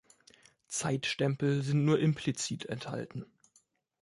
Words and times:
Zeitstempel 0.67 1.61
sind 1.61 1.85
nur 1.85 1.99
implizit 1.99 2.65
enthalten. 2.65 3.23